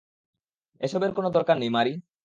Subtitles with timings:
[0.81, 1.93] এসবের কোনো দরকার নেই, মারি।